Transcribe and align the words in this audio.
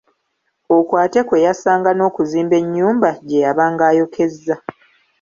Okwo 0.75 0.93
ate 1.05 1.19
kwe 1.27 1.43
yassanga 1.45 1.89
n’okuzimba 1.93 2.55
ennyumba 2.61 3.09
gye 3.27 3.43
yabanga 3.45 3.83
ayokezza. 3.91 4.55